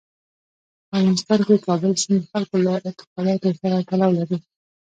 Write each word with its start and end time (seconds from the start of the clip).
په 0.87 0.87
افغانستان 0.95 1.39
کې 1.47 1.63
کابل 1.67 1.91
سیند 2.01 2.19
د 2.23 2.29
خلکو 2.31 2.55
له 2.63 2.69
اعتقاداتو 2.85 3.49
سره 3.61 3.77
تړاو 3.89 4.15
لري. 4.19 4.37